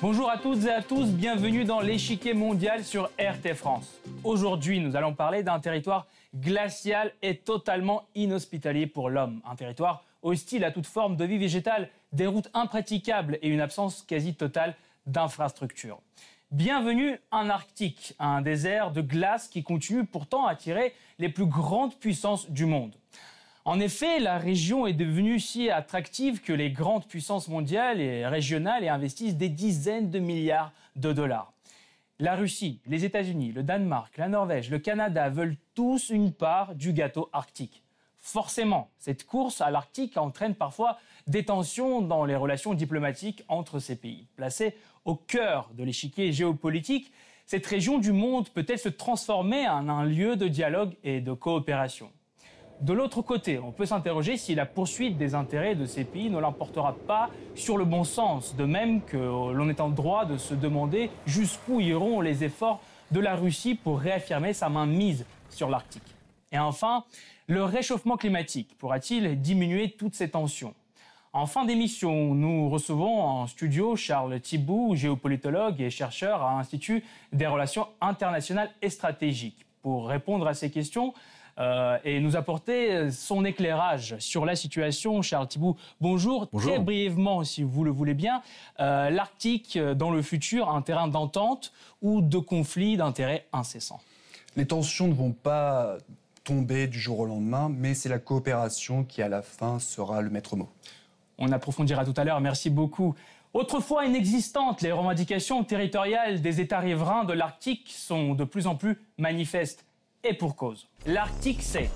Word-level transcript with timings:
Bonjour 0.00 0.30
à 0.30 0.38
toutes 0.38 0.64
et 0.64 0.70
à 0.70 0.80
tous, 0.80 1.10
bienvenue 1.10 1.64
dans 1.64 1.80
l'échiquier 1.80 2.32
mondial 2.32 2.84
sur 2.84 3.10
RT 3.18 3.54
France. 3.56 4.00
Aujourd'hui, 4.22 4.78
nous 4.78 4.94
allons 4.94 5.12
parler 5.12 5.42
d'un 5.42 5.58
territoire 5.58 6.06
glacial 6.36 7.12
et 7.20 7.38
totalement 7.38 8.04
inhospitalier 8.14 8.86
pour 8.86 9.10
l'homme. 9.10 9.40
Un 9.44 9.56
territoire 9.56 10.04
hostile 10.22 10.62
à 10.62 10.70
toute 10.70 10.86
forme 10.86 11.16
de 11.16 11.24
vie 11.24 11.38
végétale, 11.38 11.88
des 12.12 12.28
routes 12.28 12.48
impraticables 12.54 13.40
et 13.42 13.48
une 13.48 13.60
absence 13.60 14.02
quasi 14.02 14.36
totale 14.36 14.76
d'infrastructures. 15.06 16.00
Bienvenue 16.52 17.18
en 17.32 17.50
Arctique, 17.50 18.14
un 18.20 18.40
désert 18.40 18.92
de 18.92 19.00
glace 19.00 19.48
qui 19.48 19.64
continue 19.64 20.04
pourtant 20.04 20.46
à 20.46 20.52
attirer 20.52 20.94
les 21.18 21.28
plus 21.28 21.46
grandes 21.46 21.96
puissances 21.96 22.48
du 22.48 22.66
monde. 22.66 22.94
En 23.68 23.80
effet, 23.80 24.18
la 24.18 24.38
région 24.38 24.86
est 24.86 24.94
devenue 24.94 25.38
si 25.38 25.68
attractive 25.68 26.40
que 26.40 26.54
les 26.54 26.70
grandes 26.70 27.06
puissances 27.06 27.48
mondiales 27.48 28.00
et 28.00 28.26
régionales 28.26 28.82
y 28.82 28.88
investissent 28.88 29.36
des 29.36 29.50
dizaines 29.50 30.10
de 30.10 30.18
milliards 30.20 30.72
de 30.96 31.12
dollars. 31.12 31.52
La 32.18 32.34
Russie, 32.34 32.80
les 32.86 33.04
États-Unis, 33.04 33.52
le 33.52 33.62
Danemark, 33.62 34.16
la 34.16 34.30
Norvège, 34.30 34.70
le 34.70 34.78
Canada 34.78 35.28
veulent 35.28 35.58
tous 35.74 36.08
une 36.08 36.32
part 36.32 36.76
du 36.76 36.94
gâteau 36.94 37.28
arctique. 37.34 37.82
Forcément, 38.16 38.88
cette 38.96 39.26
course 39.26 39.60
à 39.60 39.70
l'Arctique 39.70 40.16
entraîne 40.16 40.54
parfois 40.54 40.96
des 41.26 41.44
tensions 41.44 42.00
dans 42.00 42.24
les 42.24 42.36
relations 42.36 42.72
diplomatiques 42.72 43.44
entre 43.48 43.80
ces 43.80 43.96
pays. 43.96 44.28
Placée 44.36 44.78
au 45.04 45.14
cœur 45.14 45.68
de 45.74 45.84
l'échiquier 45.84 46.32
géopolitique, 46.32 47.12
cette 47.44 47.66
région 47.66 47.98
du 47.98 48.12
monde 48.12 48.48
peut-elle 48.48 48.78
se 48.78 48.88
transformer 48.88 49.68
en 49.68 49.90
un 49.90 50.06
lieu 50.06 50.36
de 50.36 50.48
dialogue 50.48 50.94
et 51.04 51.20
de 51.20 51.34
coopération? 51.34 52.10
De 52.80 52.92
l'autre 52.92 53.22
côté, 53.22 53.58
on 53.58 53.72
peut 53.72 53.86
s'interroger 53.86 54.36
si 54.36 54.54
la 54.54 54.66
poursuite 54.66 55.18
des 55.18 55.34
intérêts 55.34 55.74
de 55.74 55.84
ces 55.84 56.04
pays 56.04 56.30
ne 56.30 56.38
l'emportera 56.38 56.94
pas 57.06 57.28
sur 57.54 57.76
le 57.76 57.84
bon 57.84 58.04
sens, 58.04 58.54
de 58.56 58.64
même 58.64 59.02
que 59.02 59.16
l'on 59.16 59.68
est 59.68 59.80
en 59.80 59.88
droit 59.88 60.24
de 60.24 60.36
se 60.36 60.54
demander 60.54 61.10
jusqu'où 61.26 61.80
iront 61.80 62.20
les 62.20 62.44
efforts 62.44 62.80
de 63.10 63.20
la 63.20 63.34
Russie 63.34 63.74
pour 63.74 63.98
réaffirmer 63.98 64.52
sa 64.52 64.68
main 64.68 64.86
mise 64.86 65.26
sur 65.50 65.70
l'Arctique. 65.70 66.14
Et 66.52 66.58
enfin, 66.58 67.04
le 67.46 67.64
réchauffement 67.64 68.16
climatique 68.16 68.76
pourra-t-il 68.78 69.40
diminuer 69.40 69.90
toutes 69.90 70.14
ces 70.14 70.30
tensions? 70.30 70.74
En 71.32 71.46
fin 71.46 71.64
d'émission, 71.64 72.34
nous 72.34 72.70
recevons 72.70 73.22
en 73.22 73.46
studio 73.46 73.96
Charles 73.96 74.40
Thibault, 74.40 74.94
géopolitologue 74.94 75.80
et 75.80 75.90
chercheur 75.90 76.42
à 76.42 76.56
l'Institut 76.56 77.04
des 77.32 77.46
relations 77.46 77.86
internationales 78.00 78.70
et 78.82 78.88
stratégiques. 78.88 79.66
Pour 79.82 80.08
répondre 80.08 80.46
à 80.46 80.54
ces 80.54 80.70
questions, 80.70 81.12
euh, 81.58 81.98
et 82.04 82.20
nous 82.20 82.36
apporter 82.36 83.10
son 83.10 83.44
éclairage 83.44 84.16
sur 84.18 84.44
la 84.44 84.56
situation. 84.56 85.22
Charles 85.22 85.48
Thibault, 85.48 85.76
bonjour. 86.00 86.48
Très 86.50 86.78
brièvement, 86.78 87.44
si 87.44 87.62
vous 87.62 87.84
le 87.84 87.90
voulez 87.90 88.14
bien, 88.14 88.42
euh, 88.80 89.10
l'Arctique 89.10 89.78
dans 89.78 90.10
le 90.10 90.22
futur, 90.22 90.68
un 90.70 90.82
terrain 90.82 91.08
d'entente 91.08 91.72
ou 92.02 92.20
de 92.20 92.38
conflit 92.38 92.96
d'intérêts 92.96 93.46
incessants? 93.52 94.00
Les 94.56 94.66
tensions 94.66 95.08
ne 95.08 95.14
vont 95.14 95.32
pas 95.32 95.98
tomber 96.44 96.86
du 96.86 96.98
jour 96.98 97.20
au 97.20 97.26
lendemain, 97.26 97.68
mais 97.68 97.94
c'est 97.94 98.08
la 98.08 98.18
coopération 98.18 99.04
qui, 99.04 99.20
à 99.20 99.28
la 99.28 99.42
fin, 99.42 99.78
sera 99.78 100.22
le 100.22 100.30
maître 100.30 100.56
mot. 100.56 100.68
On 101.38 101.52
approfondira 101.52 102.04
tout 102.04 102.14
à 102.16 102.24
l'heure. 102.24 102.40
Merci 102.40 102.70
beaucoup. 102.70 103.14
Autrefois 103.54 104.04
inexistantes, 104.04 104.82
les 104.82 104.92
revendications 104.92 105.64
territoriales 105.64 106.40
des 106.42 106.60
États 106.60 106.80
riverains 106.80 107.24
de 107.24 107.32
l'Arctique 107.32 107.90
sont 107.94 108.34
de 108.34 108.44
plus 108.44 108.66
en 108.66 108.76
plus 108.76 108.98
manifestes. 109.16 109.84
Et 110.24 110.34
pour 110.34 110.56
cause. 110.56 110.88
L'Arctique, 111.06 111.62
c'est 111.62 111.90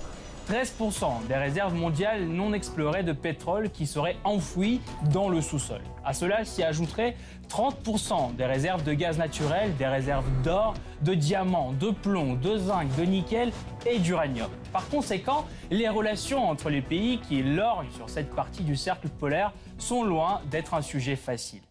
13% 0.49 1.27
des 1.27 1.35
réserves 1.35 1.73
mondiales 1.73 2.25
non 2.25 2.53
explorées 2.53 3.03
de 3.03 3.13
pétrole 3.13 3.69
qui 3.69 3.85
seraient 3.85 4.17
enfouies 4.23 4.81
dans 5.11 5.29
le 5.29 5.41
sous-sol. 5.41 5.81
À 6.05 6.13
cela 6.13 6.43
s'y 6.43 6.63
ajouterait 6.63 7.15
30% 7.49 8.35
des 8.35 8.45
réserves 8.45 8.83
de 8.83 8.93
gaz 8.93 9.17
naturel, 9.17 9.75
des 9.77 9.87
réserves 9.87 10.29
d'or, 10.41 10.73
de 11.01 11.13
diamants, 11.13 11.73
de 11.73 11.91
plomb, 11.91 12.35
de 12.35 12.57
zinc, 12.57 12.93
de 12.97 13.03
nickel 13.03 13.51
et 13.85 13.99
d'uranium. 13.99 14.49
Par 14.71 14.87
conséquent, 14.89 15.45
les 15.69 15.89
relations 15.89 16.49
entre 16.49 16.69
les 16.69 16.81
pays 16.81 17.19
qui 17.19 17.43
lorgnent 17.43 17.91
sur 17.91 18.09
cette 18.09 18.33
partie 18.33 18.63
du 18.63 18.75
cercle 18.75 19.09
polaire 19.09 19.53
sont 19.77 20.03
loin 20.03 20.41
d'être 20.49 20.73
un 20.73 20.81
sujet 20.81 21.15
facile. 21.15 21.61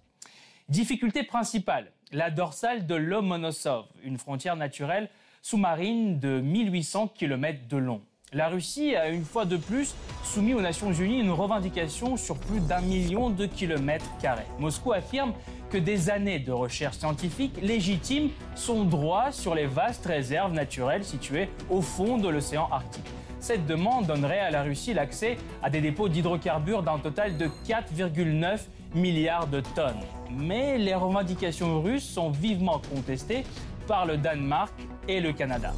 Difficulté 0.68 1.22
principale, 1.22 1.92
la 2.12 2.30
dorsale 2.30 2.86
de 2.86 2.94
Lomonosov, 2.94 3.86
une 4.02 4.18
frontière 4.18 4.56
naturelle 4.56 5.10
sous-marine 5.42 6.20
de 6.20 6.40
1800 6.40 7.08
km 7.08 7.66
de 7.68 7.76
long. 7.76 8.00
La 8.32 8.48
Russie 8.48 8.96
a 8.96 9.10
une 9.10 9.24
fois 9.24 9.44
de 9.44 9.58
plus 9.58 9.94
soumis 10.24 10.54
aux 10.54 10.62
Nations 10.62 10.92
Unies 10.92 11.20
une 11.20 11.32
revendication 11.32 12.16
sur 12.16 12.38
plus 12.38 12.60
d'un 12.60 12.80
million 12.80 13.28
de 13.28 13.44
kilomètres 13.44 14.08
carrés. 14.22 14.46
Moscou 14.58 14.92
affirme 14.92 15.34
que 15.68 15.76
des 15.76 16.08
années 16.08 16.38
de 16.38 16.52
recherche 16.52 16.96
scientifique 16.96 17.60
légitiment 17.60 18.30
son 18.54 18.84
droit 18.84 19.32
sur 19.32 19.54
les 19.54 19.66
vastes 19.66 20.06
réserves 20.06 20.52
naturelles 20.52 21.04
situées 21.04 21.50
au 21.68 21.82
fond 21.82 22.16
de 22.16 22.28
l'océan 22.28 22.68
Arctique. 22.70 23.04
Cette 23.38 23.66
demande 23.66 24.06
donnerait 24.06 24.38
à 24.38 24.50
la 24.50 24.62
Russie 24.62 24.94
l'accès 24.94 25.36
à 25.62 25.68
des 25.68 25.80
dépôts 25.80 26.08
d'hydrocarbures 26.08 26.84
d'un 26.84 26.98
total 26.98 27.36
de 27.36 27.48
4,9 27.66 28.60
milliards 28.94 29.48
de 29.48 29.60
tonnes. 29.74 30.00
Mais 30.30 30.78
les 30.78 30.94
revendications 30.94 31.82
russes 31.82 32.08
sont 32.08 32.30
vivement 32.30 32.80
contestées 32.94 33.44
par 33.86 34.06
le 34.06 34.16
Danemark 34.16 34.72
et 35.08 35.20
le 35.20 35.32
Canada. 35.32 35.72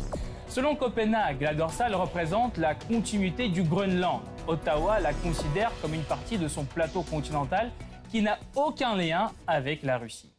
Selon 0.49 0.77
Copenhague, 0.77 1.43
la 1.43 1.55
dorsale 1.55 1.95
représente 1.95 2.59
la 2.59 2.75
continuité 2.75 3.49
du 3.49 3.63
Groenland. 3.63 4.21
Ottawa 4.47 5.01
la 5.01 5.13
considère 5.13 5.73
comme 5.81 5.95
une 5.95 6.05
partie 6.05 6.39
de 6.39 6.49
son 6.49 6.65
plateau 6.65 7.03
continental 7.03 7.73
qui 8.11 8.23
n'a 8.23 8.39
aucun 8.55 8.95
lien 8.95 9.33
avec 9.47 9.83
la 9.83 9.99
Russie. 9.99 10.31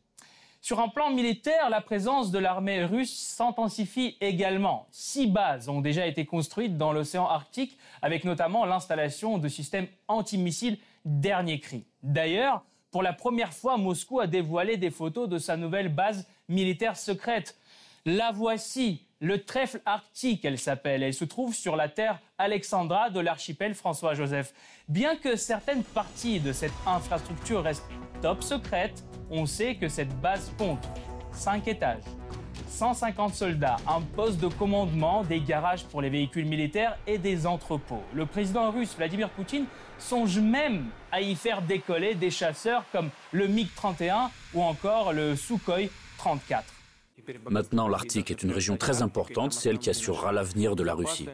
Sur 0.62 0.80
un 0.80 0.88
plan 0.88 1.12
militaire, 1.12 1.70
la 1.70 1.82
présence 1.82 2.32
de 2.32 2.40
l'armée 2.40 2.86
russe 2.86 3.16
s'intensifie 3.16 4.18
également. 4.20 4.88
Six 4.90 5.28
bases 5.28 5.70
ont 5.70 5.82
déjà 5.82 6.08
été 6.08 6.26
construites 6.26 6.78
dans 6.78 6.92
l'océan 6.92 7.28
Arctique, 7.28 7.78
avec 8.02 8.24
notamment 8.24 8.66
l'installation 8.66 9.38
de 9.38 9.48
systèmes 9.48 9.88
antimissiles 10.08 10.80
dernier 11.04 11.60
cri. 11.60 11.86
D'ailleurs, 12.02 12.64
pour 12.90 13.04
la 13.04 13.14
première 13.14 13.54
fois, 13.54 13.78
Moscou 13.78 14.22
a 14.22 14.26
dévoilé 14.26 14.78
des 14.78 14.90
photos 14.90 15.28
de 15.28 15.38
sa 15.38 15.58
nouvelle 15.58 15.90
base 15.90 16.28
militaire 16.48 16.96
secrète. 16.96 17.58
La 18.08 18.32
voici, 18.32 19.02
le 19.20 19.44
trèfle 19.44 19.82
arctique, 19.84 20.46
elle 20.46 20.60
s'appelle. 20.60 21.02
Elle 21.02 21.16
se 21.16 21.26
trouve 21.26 21.56
sur 21.56 21.76
la 21.76 21.90
terre 21.90 22.20
Alexandra 22.38 23.10
de 23.10 23.20
l'archipel 23.20 23.74
François-Joseph. 23.74 24.54
Bien 24.88 25.16
que 25.16 25.36
certaines 25.36 25.84
parties 25.84 26.40
de 26.40 26.54
cette 26.54 26.72
infrastructure 26.86 27.64
restent 27.64 27.90
top 28.22 28.44
secrètes, 28.44 29.04
on 29.32 29.48
sait 29.48 29.74
que 29.74 29.90
cette 29.90 30.14
base 30.22 30.54
compte 30.56 30.88
5 31.32 31.68
étages, 31.68 32.04
150 32.68 33.34
soldats, 33.34 33.78
un 33.88 34.02
poste 34.02 34.40
de 34.40 34.50
commandement, 34.50 35.24
des 35.24 35.42
garages 35.42 35.86
pour 35.86 36.04
les 36.04 36.12
véhicules 36.12 36.46
militaires 36.46 37.00
et 37.08 37.18
des 37.18 37.48
entrepôts. 37.48 38.04
Le 38.14 38.28
président 38.28 38.70
russe 38.70 38.96
Vladimir 38.96 39.32
Poutine 39.32 39.66
songe 39.98 40.38
même 40.38 40.92
à 41.12 41.22
y 41.22 41.34
faire 41.34 41.64
décoller 41.64 42.14
des 42.14 42.30
chasseurs 42.30 42.84
comme 42.92 43.10
le 43.32 43.48
MiG-31 43.48 44.30
ou 44.54 44.62
encore 44.62 45.12
le 45.12 45.36
Sukhoi 45.36 45.90
34. 46.20 46.85
Maintenant, 47.50 47.88
l'Arctique 47.88 48.32
est 48.32 48.44
une 48.44 48.52
région 48.52 48.78
très 48.78 49.02
importante, 49.02 49.54
celle 49.54 49.80
qui 49.80 49.90
assurera 49.90 50.32
l'avenir 50.32 50.76
de 50.76 50.84
la 50.84 50.94
Russie. 50.94 51.28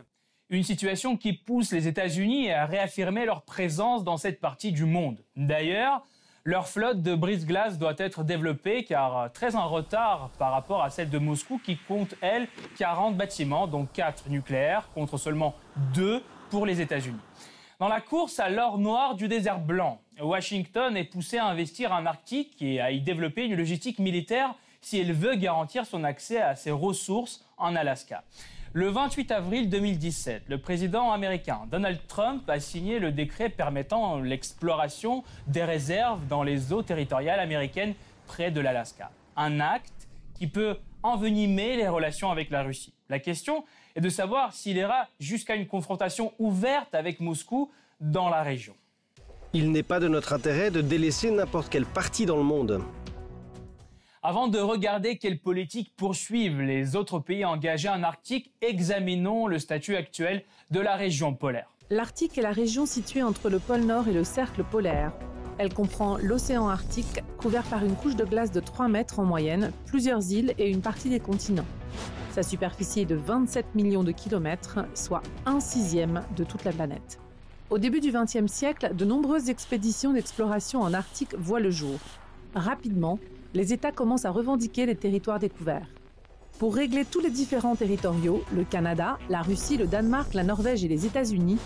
Une 0.50 0.64
situation 0.64 1.16
qui 1.16 1.34
pousse 1.34 1.72
les 1.72 1.88
États-Unis 1.88 2.52
à 2.52 2.66
réaffirmer 2.66 3.26
leur 3.26 3.44
présence 3.44 4.04
dans 4.04 4.18
cette 4.18 4.42
partie 4.42 4.72
du 4.72 4.86
monde. 4.86 5.24
D'ailleurs, 5.36 6.04
leur 6.44 6.68
flotte 6.68 7.02
de 7.02 7.16
brise-glace 7.16 7.78
doit 7.78 7.94
être 7.98 8.24
développée 8.24 8.84
car 8.84 9.32
très 9.32 9.56
en 9.56 9.70
retard 9.70 10.32
par 10.40 10.52
rapport 10.52 10.84
à 10.84 10.90
celle 10.90 11.10
de 11.10 11.20
Moscou 11.20 11.62
qui 11.64 11.78
compte, 11.78 12.16
elle, 12.20 12.48
40 12.78 13.16
bâtiments, 13.16 13.68
dont 13.68 13.86
4 13.86 14.30
nucléaires, 14.30 14.90
contre 14.94 15.18
seulement 15.18 15.56
2 15.94 16.22
pour 16.50 16.66
les 16.66 16.82
États-Unis. 16.82 17.20
Dans 17.80 17.88
la 17.88 18.02
course 18.02 18.40
à 18.40 18.50
l'or 18.50 18.78
noir 18.78 19.16
du 19.16 19.28
désert 19.28 19.60
blanc, 19.60 20.02
Washington 20.20 20.96
est 20.98 21.06
poussé 21.06 21.38
à 21.38 21.46
investir 21.46 21.92
en 21.92 22.06
Arctique 22.06 22.62
et 22.62 22.82
à 22.82 22.92
y 22.92 23.02
développer 23.02 23.46
une 23.46 23.56
logistique 23.56 24.00
militaire 24.00 24.54
si 24.82 25.00
elle 25.00 25.14
veut 25.14 25.36
garantir 25.36 25.86
son 25.86 26.04
accès 26.04 26.42
à 26.42 26.56
ses 26.56 26.72
ressources 26.72 27.46
en 27.58 27.76
Alaska. 27.76 28.24
Le 28.74 28.88
28 28.88 29.32
avril 29.32 29.70
2017, 29.70 30.44
le 30.48 30.58
président 30.58 31.12
américain 31.12 31.62
Donald 31.70 32.00
Trump 32.08 32.50
a 32.50 32.60
signé 32.60 33.00
le 33.00 33.12
décret 33.12 33.50
permettant 33.50 34.20
l'exploration 34.20 35.24
des 35.48 35.64
réserves 35.64 36.26
dans 36.28 36.44
les 36.44 36.72
eaux 36.72 36.82
territoriales 36.82 37.42
américaines 37.42 37.94
près 38.28 38.50
de 38.50 38.62
l'Alaska. 38.62 39.12
Un 39.36 39.60
acte 39.60 40.08
qui 40.36 40.48
peut 40.48 40.78
envenimer 41.04 41.76
les 41.76 41.88
relations 41.88 42.32
avec 42.32 42.50
la 42.50 42.64
Russie. 42.64 42.94
La 43.10 43.20
question 43.20 43.66
est 43.96 44.02
de 44.02 44.10
savoir 44.10 44.54
s'il 44.54 44.78
ira 44.78 45.08
jusqu'à 45.20 45.56
une 45.56 45.68
confrontation 45.68 46.32
ouverte 46.40 46.96
avec 46.96 47.20
Moscou 47.20 47.70
dans 48.00 48.30
la 48.30 48.42
région. 48.42 48.74
Il 49.54 49.72
n'est 49.72 49.84
pas 49.84 50.00
de 50.00 50.08
notre 50.08 50.32
intérêt 50.32 50.72
de 50.72 50.80
délaisser 50.80 51.30
n'importe 51.30 51.68
quelle 51.68 51.86
partie 51.86 52.26
dans 52.26 52.38
le 52.38 52.44
monde. 52.44 52.82
Avant 54.24 54.48
de 54.48 54.60
regarder 54.60 55.18
quelles 55.18 55.40
politiques 55.40 55.96
poursuivent 55.98 56.62
les 56.62 56.96
autres 56.96 57.18
pays 57.18 57.44
engagés 57.44 57.90
en 57.90 58.04
Arctique, 58.04 58.52
examinons 58.62 59.48
le 59.48 59.58
statut 59.58 59.96
actuel 59.96 60.44
de 60.70 60.80
la 60.80 60.96
région 60.96 61.34
polaire. 61.34 61.68
L'Arctique 61.90 62.38
est 62.38 62.44
la 62.44 62.52
région 62.52 62.86
située 62.86 63.24
entre 63.24 63.50
le 63.50 63.58
pôle 63.58 63.82
Nord 63.82 64.08
et 64.08 64.14
le 64.14 64.24
cercle 64.24 64.64
polaire. 64.64 65.12
Elle 65.58 65.74
comprend 65.74 66.20
l'océan 66.20 66.70
Arctique, 66.70 67.24
couvert 67.40 67.64
par 67.64 67.84
une 67.84 67.96
couche 67.96 68.16
de 68.16 68.24
glace 68.24 68.52
de 68.52 68.60
3 68.60 68.90
mètres 68.90 69.18
en 69.18 69.26
moyenne, 69.26 69.72
plusieurs 69.88 70.32
îles 70.32 70.54
et 70.60 70.70
une 70.70 70.82
partie 70.82 71.10
des 71.10 71.20
continents. 71.20 71.66
Sa 72.30 72.44
superficie 72.44 73.02
est 73.02 73.06
de 73.06 73.16
27 73.16 73.74
millions 73.74 74.04
de 74.04 74.12
kilomètres, 74.12 74.86
soit 74.94 75.24
un 75.48 75.60
sixième 75.60 76.24
de 76.38 76.44
toute 76.44 76.64
la 76.64 76.74
planète. 76.74 77.20
Au 77.72 77.80
début 77.80 78.02
du 78.02 78.12
XXe 78.12 78.46
siècle, 78.46 78.94
de 78.96 79.04
nombreuses 79.04 79.50
expéditions 79.50 80.14
d'exploration 80.14 80.82
en 80.82 80.94
Arctique 80.94 81.34
voient 81.40 81.60
le 81.60 81.72
jour. 81.72 81.98
Rapidement, 82.54 83.18
les 83.54 83.74
États 83.74 83.92
commencent 83.92 84.26
à 84.26 84.32
revendiquer 84.32 84.86
les 84.86 84.96
territoires 84.96 85.40
découverts. 85.40 85.88
Pour 86.60 86.76
régler 86.76 87.06
tous 87.06 87.20
les 87.20 87.32
différents 87.32 87.76
territoriaux, 87.76 88.44
le 88.54 88.64
Canada, 88.64 89.18
la 89.30 89.42
Russie, 89.42 89.78
le 89.78 89.88
Danemark, 89.88 90.34
la 90.34 90.44
Norvège 90.44 90.86
et 90.86 90.88
les 90.88 91.06
États-Unis 91.06 91.58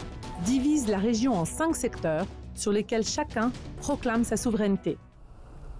divisent 0.46 0.88
la 0.88 0.98
région 0.98 1.34
en 1.34 1.46
cinq 1.46 1.76
secteurs 1.76 2.26
sur 2.54 2.72
lesquels 2.72 3.06
chacun 3.06 3.52
proclame 3.78 4.24
sa 4.24 4.38
souveraineté. 4.38 4.98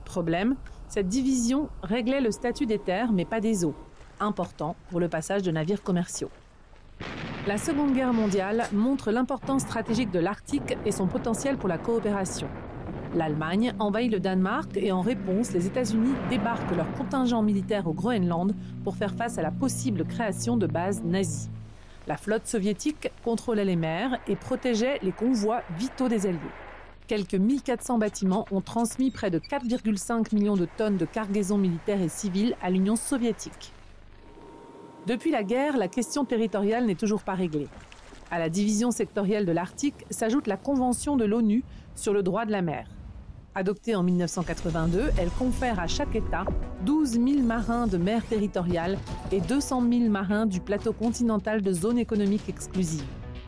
Problème, 0.04 0.56
cette 0.90 1.08
division 1.08 1.70
réglait 1.82 2.22
le 2.22 2.32
statut 2.32 2.66
des 2.66 2.80
terres 2.80 3.12
mais 3.12 3.26
pas 3.26 3.40
des 3.40 3.64
eaux, 3.64 3.76
important 4.20 4.76
pour 4.90 5.00
le 5.00 5.08
passage 5.08 5.44
de 5.44 5.52
navires 5.52 5.82
commerciaux. 5.82 6.30
La 7.48 7.58
Seconde 7.58 7.94
Guerre 7.94 8.14
mondiale 8.14 8.68
montre 8.74 9.12
l'importance 9.12 9.62
stratégique 9.62 10.12
de 10.12 10.20
l'Arctique 10.20 10.78
et 10.86 10.92
son 10.92 11.08
potentiel 11.08 11.58
pour 11.58 11.70
la 11.70 11.78
coopération. 11.78 12.48
L'Allemagne 13.16 13.74
envahit 13.80 14.12
le 14.12 14.20
Danemark 14.20 14.76
et 14.76 14.92
en 14.92 15.00
réponse, 15.00 15.54
les 15.54 15.68
États-Unis 15.68 16.12
débarquent 16.30 16.76
leur 16.76 16.92
contingent 16.96 17.42
militaire 17.42 17.88
au 17.88 17.94
Groenland 17.94 18.54
pour 18.84 18.98
faire 18.98 19.16
face 19.16 19.38
à 19.38 19.42
la 19.42 19.52
possible 19.52 20.04
création 20.04 20.58
de 20.58 20.68
bases 20.68 21.02
nazies. 21.02 21.50
La 22.08 22.18
flotte 22.18 22.46
soviétique 22.46 23.10
contrôlait 23.24 23.64
les 23.64 23.78
mers 23.78 24.20
et 24.28 24.36
protégeait 24.36 25.00
les 25.02 25.14
convois 25.14 25.62
vitaux 25.78 26.10
des 26.10 26.28
Alliés. 26.28 26.40
Quelques 27.08 27.36
1400 27.36 28.00
bâtiments 28.00 28.48
ont 28.52 28.60
transmis 28.60 29.12
près 29.12 29.32
de 29.32 29.40
4,5 29.40 30.36
millions 30.36 30.58
de 30.58 30.68
tonnes 30.78 30.98
de 30.98 31.06
cargaisons 31.06 31.58
militaires 31.58 32.02
et 32.02 32.10
civiles 32.10 32.58
à 32.62 32.70
l'Union 32.70 32.98
soviétique. 32.98 33.72
Depuis 35.08 35.32
la 35.32 35.44
guerre, 35.44 35.78
la 35.78 35.88
question 35.88 36.26
territoriale 36.26 36.86
n'est 36.86 36.96
toujours 36.96 37.24
pas 37.24 37.36
réglée. 37.36 37.70
À 38.30 38.40
la 38.40 38.50
division 38.50 38.92
sectorielle 38.92 39.46
de 39.46 39.54
l'Arctique 39.54 40.06
s'ajoute 40.10 40.48
la 40.48 40.58
Convention 40.58 41.16
de 41.16 41.24
l'ONU 41.24 41.64
sur 41.96 42.12
le 42.12 42.22
droit 42.22 42.46
de 42.46 42.52
la 42.52 42.62
mer. 42.62 42.86
Adoptée 43.58 43.96
en 43.96 44.04
1982, 44.04 45.12
elle 45.18 45.30
confère 45.30 45.80
à 45.80 45.88
chaque 45.88 46.14
État 46.14 46.44
12 46.82 47.12
000 47.12 47.26
marins 47.42 47.88
de 47.88 47.98
mer 47.98 48.26
territoriale 48.26 48.98
et 49.32 49.40
200 49.40 49.82
000 49.90 50.10
marins 50.10 50.46
du 50.46 50.60
plateau 50.60 50.92
continental 50.92 51.62
de 51.62 51.72
zone 51.72 51.98
économique 51.98 52.50
exclusive. 52.50 53.06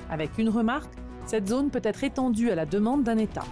Avec 0.09 0.38
une 0.38 0.48
remarque, 0.48 0.94
cette 1.25 1.50
zone 1.50 1.69
peut 1.71 1.81
être 1.83 2.06
étendue 2.06 2.51
à 2.51 2.56
la 2.56 2.65
demande 2.65 3.04
d'un 3.04 3.18
État. 3.18 3.44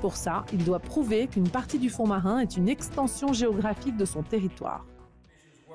Pour 0.00 0.16
ça, 0.16 0.44
il 0.52 0.64
doit 0.64 0.80
prouver 0.80 1.28
qu'une 1.28 1.48
partie 1.48 1.78
du 1.78 1.88
fond 1.88 2.08
marin 2.08 2.40
est 2.40 2.56
une 2.56 2.68
extension 2.68 3.32
géographique 3.32 3.96
de 3.96 4.04
son 4.04 4.24
territoire. 4.24 4.84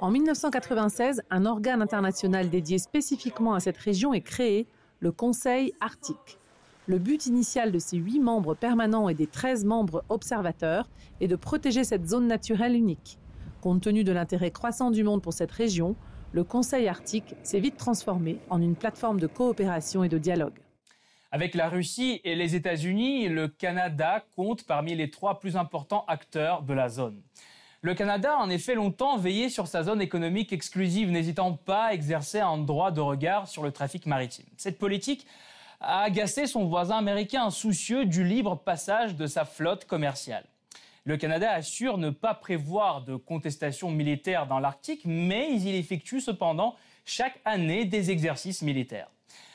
En 0.01 0.11
1996, 0.11 1.21
un 1.29 1.45
organe 1.45 1.81
international 1.81 2.49
dédié 2.49 2.79
spécifiquement 2.79 3.53
à 3.53 3.61
cette 3.61 3.77
région 3.77 4.13
est 4.13 4.19
créé, 4.19 4.67
le 4.99 5.13
Conseil 5.13 5.71
arctique. 5.79 6.37
Le 6.89 6.99
but 6.99 7.25
initial 7.25 7.73
de 7.73 7.79
ces 7.79 7.97
huit 7.97 8.21
membres 8.21 8.55
permanents 8.55 9.09
et 9.09 9.13
des 9.13 9.27
13 9.27 9.65
membres 9.65 10.05
observateurs 10.07 10.89
est 11.19 11.27
de 11.27 11.35
protéger 11.35 11.83
cette 11.83 12.07
zone 12.07 12.27
naturelle 12.27 12.75
unique. 12.75 13.19
Compte 13.59 13.81
tenu 13.81 14.05
de 14.05 14.13
l'intérêt 14.13 14.51
croissant 14.51 14.89
du 14.89 15.03
monde 15.03 15.21
pour 15.21 15.33
cette 15.33 15.51
région, 15.51 15.97
le 16.31 16.45
Conseil 16.45 16.87
arctique 16.87 17.35
s'est 17.43 17.59
vite 17.59 17.75
transformé 17.75 18.39
en 18.49 18.61
une 18.61 18.77
plateforme 18.77 19.19
de 19.19 19.27
coopération 19.27 20.05
et 20.05 20.07
de 20.07 20.17
dialogue. 20.17 20.57
Avec 21.33 21.55
la 21.55 21.67
Russie 21.67 22.21
et 22.23 22.35
les 22.35 22.55
États-Unis, 22.55 23.27
le 23.27 23.49
Canada 23.49 24.23
compte 24.37 24.63
parmi 24.63 24.95
les 24.95 25.11
trois 25.11 25.41
plus 25.41 25.57
importants 25.57 26.05
acteurs 26.07 26.63
de 26.63 26.73
la 26.73 26.87
zone. 26.87 27.21
Le 27.81 27.95
Canada 27.95 28.35
a 28.37 28.41
en 28.41 28.49
effet 28.49 28.75
longtemps 28.75 29.17
veillé 29.17 29.49
sur 29.49 29.67
sa 29.67 29.83
zone 29.83 30.01
économique 30.01 30.53
exclusive, 30.53 31.11
n'hésitant 31.11 31.51
pas 31.51 31.87
à 31.87 31.93
exercer 31.93 32.39
un 32.39 32.57
droit 32.57 32.91
de 32.91 33.01
regard 33.01 33.49
sur 33.49 33.61
le 33.61 33.71
trafic 33.71 34.05
maritime. 34.05 34.45
Cette 34.55 34.79
politique 34.79 35.27
a 35.79 36.01
agacé 36.01 36.47
son 36.47 36.65
voisin 36.65 36.97
américain, 36.97 37.49
soucieux 37.49 38.05
du 38.05 38.23
libre 38.23 38.55
passage 38.55 39.15
de 39.15 39.27
sa 39.27 39.45
flotte 39.45 39.85
commerciale. 39.85 40.45
Le 41.05 41.17
Canada 41.17 41.51
assure 41.51 41.97
ne 41.97 42.09
pas 42.09 42.33
prévoir 42.33 43.03
de 43.03 43.15
contestation 43.15 43.91
militaire 43.91 44.47
dans 44.47 44.59
l'Arctique, 44.59 45.03
mais 45.05 45.53
il 45.53 45.75
effectue 45.75 46.19
cependant 46.19 46.75
chaque 47.05 47.39
année 47.45 47.85
des 47.85 48.11
exercices 48.11 48.61
militaires. 48.61 49.09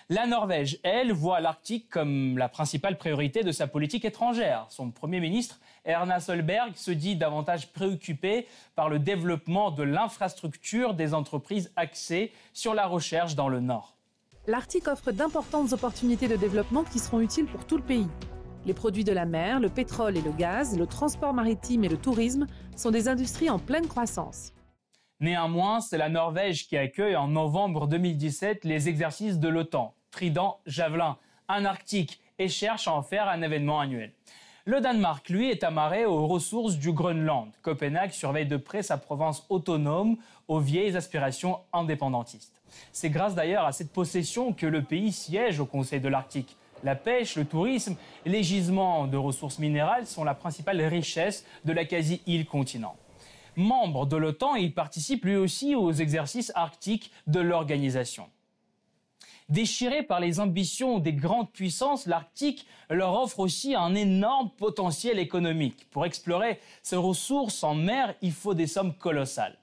La 0.09 0.27
Norvège, 0.27 0.79
elle, 0.83 1.13
voit 1.13 1.41
l'Arctique 1.41 1.89
comme 1.89 2.37
la 2.37 2.49
principale 2.49 2.99
priorité 2.99 3.43
de 3.43 3.53
sa 3.53 3.67
politique 3.67 4.05
étrangère. 4.05 4.67
Son 4.69 4.91
Premier 4.91 5.21
ministre, 5.21 5.61
Erna 5.85 6.21
Solberg, 6.21 6.75
se 6.75 6.91
dit 6.91 7.17
davantage 7.17 7.73
préoccupé 7.73 8.47
par 8.75 8.89
le 8.89 8.99
développement 8.99 9.71
de 9.71 9.83
l'infrastructure 9.83 10.95
des 10.95 11.15
entreprises 11.15 11.73
axées 11.77 12.33
sur 12.53 12.75
la 12.75 12.87
recherche 12.87 13.35
dans 13.35 13.49
le 13.49 13.61
Nord. 13.61 13.95
L'Arctique 14.49 14.89
offre 14.89 15.13
d'importantes 15.13 15.73
opportunités 15.73 16.27
de 16.27 16.35
développement 16.35 16.83
qui 16.83 16.99
seront 16.99 17.21
utiles 17.21 17.47
pour 17.47 17.65
tout 17.65 17.77
le 17.77 17.83
pays. 17.85 18.09
Les 18.67 18.75
produits 18.75 19.05
de 19.05 19.13
la 19.13 19.25
mer, 19.25 19.61
le 19.61 19.69
pétrole 19.69 20.17
et 20.17 20.21
le 20.21 20.33
gaz, 20.33 20.77
le 20.77 20.89
transport 20.89 21.33
maritime 21.33 21.85
et 21.85 21.89
le 21.89 21.97
tourisme 21.97 22.49
sont 22.75 22.91
des 22.91 23.07
industries 23.07 23.51
en 23.51 23.61
pleine 23.61 23.87
croissance. 23.87 24.53
Néanmoins, 25.21 25.81
c'est 25.81 25.97
la 25.97 26.09
Norvège 26.09 26.67
qui 26.67 26.77
accueille 26.77 27.15
en 27.15 27.29
novembre 27.29 27.87
2017 27.87 28.65
les 28.65 28.89
exercices 28.89 29.39
de 29.39 29.49
l'OTAN, 29.49 29.95
Trident, 30.11 30.59
Javelin, 30.67 31.19
un 31.49 31.65
Arctique, 31.65 32.21
et 32.41 32.49
cherche 32.49 32.89
à 32.89 32.95
en 32.95 33.03
faire 33.03 33.29
un 33.29 33.43
événement 33.43 33.79
annuel. 33.79 34.13
Le 34.65 34.81
Danemark, 34.81 35.29
lui, 35.29 35.51
est 35.51 35.63
amarré 35.63 36.05
aux 36.05 36.27
ressources 36.27 36.79
du 36.79 36.93
Groenland. 36.93 37.53
Copenhague 37.63 38.11
surveille 38.11 38.47
de 38.47 38.57
près 38.57 38.83
sa 38.83 38.97
province 38.99 39.45
autonome 39.51 40.17
aux 40.49 40.59
vieilles 40.59 40.97
aspirations 40.97 41.61
indépendantistes. 41.73 42.62
C'est 42.93 43.11
grâce 43.11 43.35
d'ailleurs 43.35 43.65
à 43.65 43.73
cette 43.73 43.93
possession 43.93 44.53
que 44.53 44.67
le 44.67 44.83
pays 44.83 45.13
siège 45.13 45.61
au 45.61 45.67
Conseil 45.67 46.01
de 46.01 46.09
l'Arctique. 46.09 46.57
La 46.85 46.97
pêche, 46.97 47.37
le 47.37 47.45
tourisme, 47.45 47.97
les 48.27 48.43
gisements 48.43 49.07
de 49.07 49.17
ressources 49.17 49.59
minérales 49.59 50.07
sont 50.07 50.25
la 50.25 50.35
principale 50.35 50.83
richesse 50.83 51.45
de 51.65 51.73
la 51.73 51.85
quasi-île 51.85 52.45
continent. 52.45 52.97
Membre 53.55 54.07
de 54.07 54.17
l'OTAN, 54.17 54.57
il 54.57 54.75
participe 54.75 55.25
lui 55.25 55.37
aussi 55.37 55.75
aux 55.75 55.93
exercices 55.93 56.51
arctiques 56.55 57.13
de 57.27 57.41
l'organisation. 57.41 58.29
Déchiré 59.49 60.03
par 60.03 60.19
les 60.19 60.41
ambitions 60.41 60.99
des 60.99 61.13
grandes 61.13 61.53
puissances, 61.53 62.07
l'Arctique 62.07 62.67
leur 62.89 63.21
offre 63.21 63.41
aussi 63.41 63.75
un 63.75 63.95
énorme 63.95 64.51
potentiel 64.57 65.19
économique. 65.19 65.89
Pour 65.91 66.07
explorer 66.07 66.59
ces 66.83 66.97
ressources 66.97 67.63
en 67.63 67.75
mer, 67.75 68.15
il 68.23 68.33
faut 68.33 68.55
des 68.55 68.67
sommes 68.67 68.95
colossales 68.95 69.59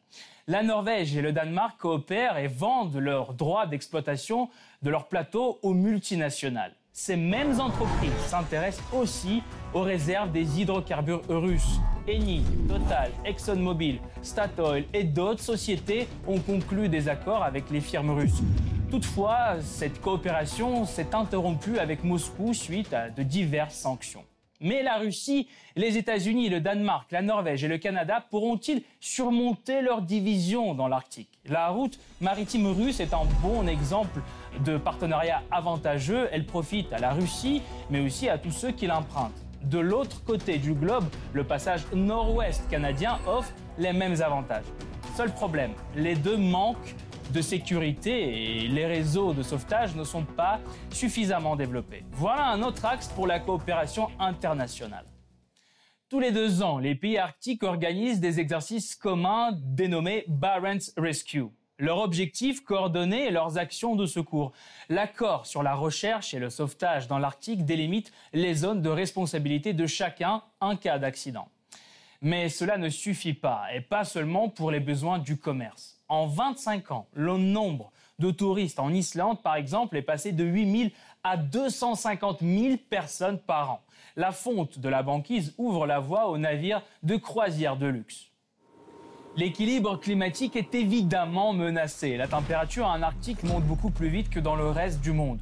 la 0.49 0.63
Norvège 0.63 1.15
et 1.15 1.21
le 1.21 1.31
Danemark 1.31 1.77
coopèrent 1.79 2.39
et 2.39 2.47
vendent 2.47 2.97
leurs 2.97 3.35
droits 3.35 3.67
d'exploitation 3.67 4.49
de 4.81 4.89
leurs 4.89 5.07
plateaux 5.07 5.59
aux 5.61 5.75
multinationales. 5.75 6.73
Ces 6.91 7.15
mêmes 7.15 7.61
entreprises 7.61 8.11
s'intéressent 8.25 8.83
aussi 8.91 9.43
aux 9.75 9.83
réserves 9.83 10.31
des 10.31 10.59
hydrocarbures 10.59 11.21
russes. 11.29 11.79
Eni, 12.07 12.41
Total, 12.67 13.11
ExxonMobil, 13.25 13.99
Statoil 14.23 14.85
et 14.91 15.03
d'autres 15.03 15.43
sociétés 15.43 16.07
ont 16.27 16.39
conclu 16.39 16.89
des 16.89 17.09
accords 17.09 17.43
avec 17.43 17.69
les 17.69 17.79
firmes 17.79 18.09
russes. 18.09 18.41
Toutefois, 18.89 19.61
cette 19.61 20.01
coopération 20.01 20.83
s'est 20.85 21.13
interrompue 21.13 21.77
avec 21.77 22.03
Moscou 22.03 22.55
suite 22.55 22.91
à 22.91 23.11
de 23.11 23.21
diverses 23.21 23.75
sanctions. 23.75 24.25
Mais 24.61 24.83
la 24.83 24.97
Russie, 24.97 25.47
les 25.77 25.97
États-Unis, 25.97 26.49
le 26.49 26.59
Danemark, 26.59 27.09
la 27.11 27.21
Norvège 27.21 27.63
et 27.63 27.69
le 27.69 27.77
Canada 27.77 28.25
pourront-ils 28.29 28.81
surmonter 28.99 29.81
leur 29.81 30.01
division 30.01 30.73
dans 30.73 30.89
l'Arctique? 30.89 31.29
La 31.45 31.69
route 31.69 31.97
maritime 32.19 32.67
russe 32.67 32.99
est 32.99 33.13
un 33.13 33.23
bon 33.41 33.67
exemple 33.67 34.21
de 34.65 34.77
partenariat 34.77 35.43
avantageux. 35.49 36.27
Elle 36.33 36.45
profite 36.45 36.91
à 36.91 36.99
la 36.99 37.11
Russie, 37.11 37.61
mais 37.89 38.01
aussi 38.01 38.27
à 38.27 38.37
tous 38.37 38.51
ceux 38.51 38.71
qui 38.71 38.85
l'empruntent. 38.85 39.45
De 39.63 39.79
l'autre 39.79 40.23
côté 40.25 40.57
du 40.57 40.73
globe, 40.73 41.05
le 41.31 41.45
passage 41.45 41.83
nord-ouest 41.93 42.69
canadien 42.69 43.17
offre 43.27 43.53
les 43.77 43.93
mêmes 43.93 44.21
avantages. 44.21 44.65
Seul 45.15 45.33
problème, 45.33 45.71
les 45.95 46.15
deux 46.15 46.37
manquent 46.37 46.95
de 47.31 47.41
sécurité 47.41 48.63
et 48.63 48.67
les 48.67 48.85
réseaux 48.85 49.33
de 49.33 49.43
sauvetage 49.43 49.95
ne 49.95 50.03
sont 50.03 50.25
pas 50.25 50.59
suffisamment 50.91 51.55
développés. 51.55 52.03
Voilà 52.11 52.47
un 52.47 52.61
autre 52.61 52.85
axe 52.85 53.07
pour 53.07 53.27
la 53.27 53.39
coopération 53.39 54.09
internationale. 54.19 55.05
Tous 56.09 56.19
les 56.19 56.31
deux 56.31 56.63
ans, 56.63 56.79
les 56.79 56.95
pays 56.95 57.19
arctiques 57.19 57.63
organisent 57.63 58.19
des 58.19 58.39
exercices 58.39 58.95
communs 58.95 59.51
dénommés 59.53 60.25
Barents 60.27 60.91
Rescue. 60.97 61.45
Leur 61.77 61.99
objectif, 61.99 62.61
coordonner 62.61 63.29
leurs 63.29 63.57
actions 63.57 63.95
de 63.95 64.05
secours. 64.05 64.51
L'accord 64.89 65.45
sur 65.45 65.63
la 65.63 65.75
recherche 65.75 66.33
et 66.33 66.39
le 66.39 66.49
sauvetage 66.49 67.07
dans 67.07 67.19
l'Arctique 67.19 67.63
délimite 67.63 68.11
les 68.33 68.53
zones 68.55 68.81
de 68.81 68.89
responsabilité 68.89 69.73
de 69.73 69.87
chacun 69.87 70.41
en 70.59 70.75
cas 70.75 70.99
d'accident. 70.99 71.47
Mais 72.21 72.49
cela 72.49 72.77
ne 72.77 72.89
suffit 72.89 73.33
pas, 73.33 73.67
et 73.73 73.79
pas 73.79 74.03
seulement 74.03 74.49
pour 74.49 74.71
les 74.71 74.81
besoins 74.81 75.19
du 75.19 75.37
commerce. 75.37 75.98
En 76.09 76.25
25 76.25 76.91
ans, 76.91 77.07
le 77.13 77.37
nombre 77.37 77.91
de 78.17 78.31
touristes 78.31 78.79
en 78.79 78.91
Islande, 78.91 79.41
par 79.43 79.55
exemple, 79.55 79.95
est 79.95 80.01
passé 80.01 80.31
de 80.31 80.43
8 80.43 80.77
000 80.77 80.89
à 81.23 81.37
250 81.37 82.39
000 82.41 82.77
personnes 82.89 83.37
par 83.37 83.71
an. 83.71 83.81
La 84.15 84.31
fonte 84.31 84.79
de 84.79 84.89
la 84.89 85.03
banquise 85.03 85.53
ouvre 85.59 85.85
la 85.85 85.99
voie 85.99 86.29
aux 86.29 86.39
navires 86.39 86.81
de 87.03 87.15
croisière 87.15 87.77
de 87.77 87.85
luxe. 87.85 88.31
L'équilibre 89.37 89.97
climatique 89.97 90.55
est 90.55 90.73
évidemment 90.73 91.53
menacé. 91.53 92.17
La 92.17 92.27
température 92.27 92.87
en 92.87 93.03
Arctique 93.03 93.43
monte 93.43 93.63
beaucoup 93.63 93.91
plus 93.91 94.09
vite 94.09 94.31
que 94.31 94.39
dans 94.39 94.55
le 94.55 94.67
reste 94.67 95.01
du 95.01 95.11
monde. 95.11 95.39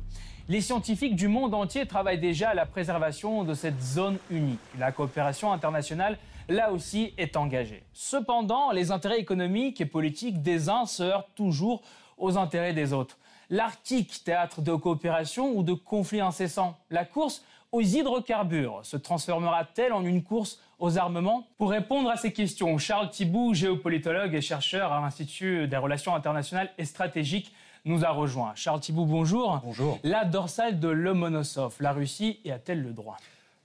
Les 0.49 0.59
scientifiques 0.59 1.15
du 1.15 1.29
monde 1.29 1.53
entier 1.53 1.85
travaillent 1.85 2.19
déjà 2.19 2.49
à 2.49 2.53
la 2.53 2.65
préservation 2.65 3.45
de 3.45 3.53
cette 3.53 3.81
zone 3.81 4.17
unique. 4.29 4.59
La 4.77 4.91
coopération 4.91 5.53
internationale, 5.53 6.17
là 6.49 6.71
aussi, 6.71 7.13
est 7.17 7.37
engagée. 7.37 7.83
Cependant, 7.93 8.71
les 8.71 8.91
intérêts 8.91 9.19
économiques 9.19 9.81
et 9.81 9.85
politiques 9.85 10.41
des 10.41 10.69
uns 10.69 10.85
se 10.85 11.03
heurtent 11.03 11.35
toujours 11.35 11.81
aux 12.17 12.37
intérêts 12.37 12.73
des 12.73 12.93
autres. 12.93 13.17
L'Arctique, 13.49 14.23
théâtre 14.25 14.61
de 14.61 14.73
coopération 14.75 15.55
ou 15.55 15.63
de 15.63 15.73
conflits 15.73 16.19
incessants 16.19 16.77
La 16.89 17.05
course 17.05 17.43
aux 17.71 17.81
hydrocarbures 17.81 18.79
se 18.83 18.97
transformera-t-elle 18.97 19.93
en 19.93 20.03
une 20.03 20.23
course 20.23 20.59
aux 20.79 20.97
armements? 20.97 21.47
Pour 21.57 21.71
répondre 21.71 22.09
à 22.09 22.17
ces 22.17 22.33
questions, 22.33 22.77
Charles 22.77 23.09
Thibault, 23.09 23.53
géopolitologue 23.53 24.33
et 24.35 24.41
chercheur 24.41 24.91
à 24.91 25.01
l'Institut 25.01 25.67
des 25.67 25.77
relations 25.77 26.15
internationales 26.15 26.71
et 26.77 26.85
stratégiques, 26.85 27.53
nous 27.85 28.03
a 28.03 28.09
rejoint. 28.09 28.51
Charles 28.55 28.81
Thibault, 28.81 29.05
bonjour. 29.05 29.61
Bonjour. 29.63 29.99
La 30.03 30.25
dorsale 30.25 30.79
de 30.79 30.89
Lomonosov, 30.89 31.75
la 31.79 31.93
Russie 31.93 32.39
y 32.43 32.51
a-t-elle 32.51 32.81
le 32.81 32.91
droit? 32.91 33.17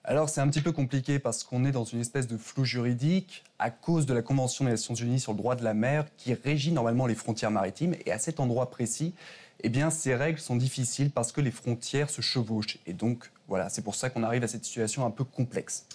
Alors 0.05 0.29
c'est 0.29 0.41
un 0.41 0.49
petit 0.49 0.61
peu 0.61 0.73
compliqué 0.73 1.21
parce 1.21 1.45
qu'on 1.45 1.65
est 1.65 1.71
dans 1.71 1.85
une 1.85 2.01
espèce 2.01 2.27
de 2.27 2.37
flou 2.37 2.65
juridique 2.65 3.45
à 3.61 3.71
cause 3.71 4.05
de 4.05 4.13
la 4.13 4.23
Convention 4.23 4.65
des 4.65 4.73
Nations 4.73 4.95
Unies 4.95 5.21
sur 5.21 5.33
le 5.33 5.39
droit 5.39 5.55
de 5.55 5.63
la 5.63 5.75
mer 5.75 6.07
qui 6.17 6.35
régit 6.35 6.73
normalement 6.73 7.07
les 7.07 7.15
frontières 7.15 7.53
maritimes. 7.53 7.95
Et 8.05 8.11
à 8.11 8.19
cet 8.19 8.41
endroit 8.41 8.69
précis, 8.71 9.15
eh 9.63 9.69
bien, 9.69 9.91
ces 9.91 10.17
règles 10.17 10.41
sont 10.41 10.57
difficiles 10.57 11.11
parce 11.13 11.31
que 11.31 11.41
les 11.41 11.53
frontières 11.53 12.11
se 12.11 12.21
chevauchent. 12.21 12.79
Et 12.87 12.95
donc, 12.95 13.31
voilà, 13.47 13.69
c'est 13.69 13.83
pour 13.83 13.95
ça 13.95 14.11
qu'on 14.11 14.25
arrive 14.25 14.43
à 14.43 14.49
cette 14.49 14.65
situation 14.65 15.07
un 15.07 15.11
peu 15.11 15.23
complexe. 15.23 15.87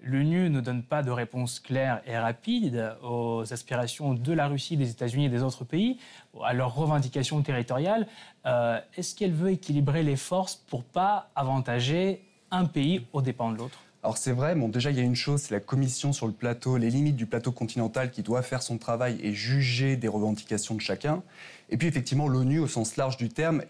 L'ONU 0.00 0.48
ne 0.50 0.60
donne 0.60 0.84
pas 0.84 1.02
de 1.02 1.10
réponse 1.10 1.58
claire 1.58 2.02
et 2.06 2.16
rapide 2.16 2.94
aux 3.02 3.52
aspirations 3.52 4.14
de 4.14 4.32
la 4.32 4.46
Russie, 4.46 4.76
des 4.76 4.90
États-Unis 4.90 5.24
et 5.24 5.28
des 5.28 5.42
autres 5.42 5.64
pays, 5.64 5.98
à 6.44 6.52
leurs 6.52 6.74
revendications 6.74 7.42
territoriales. 7.42 8.06
Euh, 8.44 8.78
est-ce 8.96 9.16
qu'elle 9.16 9.32
veut 9.32 9.50
équilibrer 9.50 10.04
les 10.04 10.16
forces 10.16 10.54
pour 10.54 10.84
pas 10.84 11.30
avantager 11.34 12.22
un 12.50 12.64
pays 12.64 13.06
aux 13.12 13.22
dépens 13.22 13.52
de 13.52 13.58
l'autre 13.58 13.80
alors 14.02 14.18
c'est 14.18 14.30
vrai, 14.30 14.54
bon 14.54 14.68
déjà 14.68 14.92
il 14.92 14.96
y 14.96 15.00
a 15.00 15.02
une 15.02 15.16
chose, 15.16 15.42
c'est 15.42 15.54
la 15.54 15.58
commission 15.58 16.12
sur 16.12 16.28
le 16.28 16.32
plateau, 16.32 16.76
les 16.76 16.90
limites 16.90 17.16
du 17.16 17.26
plateau 17.26 17.50
continental 17.50 18.12
qui 18.12 18.22
doit 18.22 18.42
faire 18.42 18.62
son 18.62 18.78
travail 18.78 19.18
et 19.20 19.32
juger 19.32 19.96
des 19.96 20.06
revendications 20.06 20.76
de 20.76 20.80
chacun. 20.80 21.24
Et 21.70 21.76
puis 21.76 21.88
effectivement 21.88 22.28
l'ONU 22.28 22.60
au 22.60 22.68
sens 22.68 22.96
large 22.96 23.16
du 23.16 23.30
terme 23.30 23.62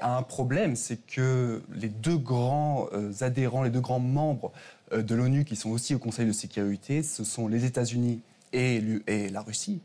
a 0.00 0.16
un 0.16 0.22
problème, 0.22 0.74
c'est 0.74 1.06
que 1.06 1.62
les 1.72 1.88
deux 1.88 2.16
grands 2.16 2.88
euh, 2.92 3.12
adhérents, 3.20 3.62
les 3.62 3.70
deux 3.70 3.80
grands 3.80 4.00
membres 4.00 4.50
euh, 4.92 5.02
de 5.02 5.14
l'ONU 5.14 5.44
qui 5.44 5.54
sont 5.54 5.70
aussi 5.70 5.94
au 5.94 6.00
Conseil 6.00 6.26
de 6.26 6.32
sécurité, 6.32 7.04
ce 7.04 7.22
sont 7.22 7.46
les 7.46 7.64
États-Unis 7.64 8.20
et, 8.52 8.80
la 9.30 9.42
Russie. 9.42 9.80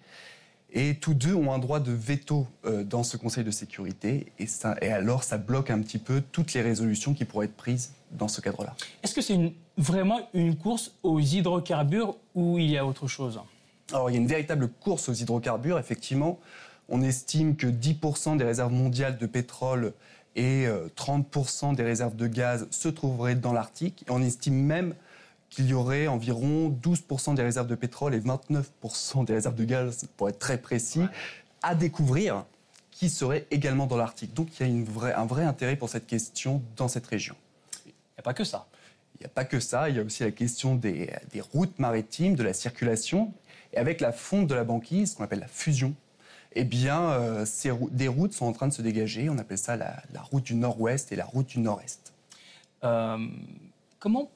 Et 0.74 0.96
tous 0.96 1.13
deux 1.13 1.36
ont 1.36 1.51
un 1.51 1.60
droit 1.60 1.80
de 1.80 1.92
veto 1.92 2.48
euh, 2.66 2.84
dans 2.84 3.04
ce 3.04 3.18
Conseil 3.18 3.44
de 3.44 3.51
sécurité. 3.51 4.32
Et, 4.40 4.48
ça, 4.48 4.75
et 4.82 4.90
alors, 4.90 5.24
ça 5.24 5.38
bloque 5.38 5.70
un 5.70 5.82
petit 5.82 5.98
peu 5.98 6.22
toutes 6.32 6.54
les 6.54 6.62
résolutions 6.62 7.13
qui 7.13 7.25
pourraient 7.25 7.48
être 7.48 7.58
prises 7.58 7.92
dans 8.12 8.30
ce 8.30 8.40
cadre-là. 8.40 8.75
Est-ce 9.04 9.13
que 9.13 9.22
c'est 9.22 9.54
vraiment 9.78 10.20
une 10.34 10.56
course 10.56 10.94
aux 11.04 11.20
hydrocarbures 11.20 12.16
ou 12.36 12.58
il 12.58 12.70
y 12.70 12.78
a 12.78 12.86
autre 12.86 13.08
chose? 13.08 13.40
Alors, 13.92 14.10
il 14.10 14.13
y 14.13 14.16
a 14.16 14.22
une 14.22 14.28
véritable 14.28 14.70
course 14.70 15.10
aux 15.10 15.13
hydrocarbures, 15.13 15.78
effectivement. 15.78 16.40
On 16.88 17.01
estime 17.01 17.58
que 17.58 17.68
10% 17.68 18.38
des 18.38 18.44
réserves 18.46 18.72
mondiales 18.72 19.18
de 19.18 19.25
pétrole 19.25 19.94
et 20.38 20.68
30% 20.96 21.74
euh, 21.74 21.75
des 21.75 21.84
réserves 21.84 22.16
de 22.16 22.28
gaz 22.28 22.68
se 22.72 22.88
trouveraient 22.88 23.36
dans 23.36 23.51
l'Arctique. 23.51 24.06
On 24.10 24.22
estime 24.22 24.56
même 24.56 24.96
qu'il 25.51 25.67
y 25.67 25.74
aurait 25.74 26.08
environ 26.08 26.75
12% 26.81 27.36
des 27.36 27.43
réserves 27.43 27.67
de 27.67 27.75
pétrole 27.75 28.15
et 28.15 28.20
29% 28.20 29.25
des 29.25 29.34
réserves 29.34 29.55
de 29.55 29.65
gaz, 29.65 30.08
pour 30.17 30.29
être 30.29 30.39
très 30.39 30.58
précis, 30.58 31.03
à 31.62 31.75
découvrir, 31.75 32.46
qui 32.89 33.10
seraient 33.10 33.46
également 33.51 33.86
dans 33.86 33.98
l'Arctique. 33.98 34.34
Donc 34.34 34.48
il 34.60 34.65
y 34.65 34.70
a 34.70 34.72
une 34.72 34.86
vraie, 34.86 35.13
un 35.13 35.25
vrai 35.25 35.43
intérêt 35.43 35.75
pour 35.75 35.89
cette 35.89 36.08
question 36.08 36.63
dans 36.77 36.88
cette 36.88 37.05
région. 37.05 37.36
Il 37.86 37.89
n'y 37.89 38.20
a 38.20 38.24
pas 38.24 38.34
que 38.34 38.46
ça. 38.46 38.67
Il 39.15 39.20
n'y 39.20 39.25
a 39.25 39.29
pas 39.29 39.46
que 39.46 39.60
ça, 39.60 39.89
il 39.89 39.98
y 39.98 40.00
a 40.00 40.03
aussi 40.03 40.24
la 40.24 40.31
question 40.31 40.75
des, 40.75 41.13
des 41.31 41.41
routes 41.41 41.77
maritimes, 41.77 42.36
de 42.36 42.43
la 42.43 42.53
circulation. 42.53 43.31
Et 43.74 43.77
avec 43.77 44.01
la 44.01 44.12
fonte 44.12 44.48
de 44.48 44.55
la 44.55 44.63
banquise, 44.63 45.12
ce 45.12 45.15
qu'on 45.17 45.24
appelle 45.24 45.41
la 45.41 45.48
fusion, 45.48 45.93
eh 46.53 46.63
bien, 46.63 47.12
euh, 47.12 47.46
ces, 47.46 47.72
des 47.91 48.08
routes 48.08 48.34
sont 48.34 48.46
en 48.46 48.53
train 48.53 48.67
de 48.67 48.74
se 48.74 48.81
dégager. 48.81 49.29
On 49.29 49.38
appelle 49.38 49.58
ça 49.58 49.75
la, 49.75 50.01
route 50.31 50.43
du 50.43 50.55
nord-ouest 50.55 51.12
et 51.12 51.15
la 51.15 51.25
route 51.25 51.48
du 51.48 51.60
nord-est. 51.60 52.13
Euh, 52.84 53.27
comment 54.00 54.29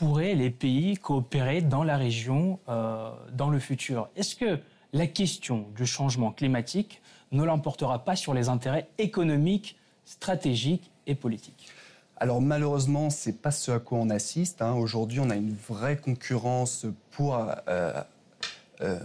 pourraient 0.00 0.34
les 0.34 0.48
pays 0.48 0.96
coopérer 0.96 1.60
dans 1.60 1.84
la 1.84 1.98
région 1.98 2.58
euh, 2.70 3.10
dans 3.34 3.50
le 3.50 3.58
futur 3.58 4.08
Est-ce 4.16 4.34
que 4.34 4.58
la 4.94 5.06
question 5.06 5.66
du 5.76 5.84
changement 5.84 6.32
climatique 6.32 7.02
ne 7.32 7.44
l'emportera 7.44 8.02
pas 8.02 8.16
sur 8.16 8.32
les 8.32 8.48
intérêts 8.48 8.88
économiques, 8.96 9.76
stratégiques 10.06 10.90
et 11.06 11.14
politiques? 11.14 11.68
Alors 12.16 12.40
malheureusement, 12.40 13.10
c'est 13.10 13.42
pas 13.42 13.50
ce 13.50 13.72
à 13.72 13.78
quoi 13.78 13.98
on 13.98 14.08
assiste. 14.08 14.62
Hein. 14.62 14.72
Aujourd'hui, 14.72 15.20
on 15.20 15.28
a 15.28 15.36
une 15.36 15.54
vraie 15.68 15.98
concurrence 15.98 16.86
pour, 17.10 17.36
euh, 17.68 17.92
euh, 18.80 18.98